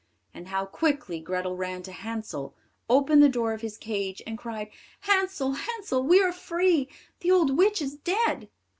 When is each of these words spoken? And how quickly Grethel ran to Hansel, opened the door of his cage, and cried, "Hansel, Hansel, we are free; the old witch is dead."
And 0.33 0.47
how 0.47 0.65
quickly 0.65 1.19
Grethel 1.19 1.55
ran 1.55 1.83
to 1.83 1.91
Hansel, 1.91 2.55
opened 2.89 3.21
the 3.21 3.29
door 3.29 3.53
of 3.53 3.61
his 3.61 3.77
cage, 3.77 4.19
and 4.25 4.35
cried, 4.35 4.71
"Hansel, 5.01 5.51
Hansel, 5.51 6.01
we 6.01 6.19
are 6.23 6.31
free; 6.33 6.89
the 7.19 7.29
old 7.29 7.55
witch 7.55 7.83
is 7.83 7.97
dead." 7.97 8.49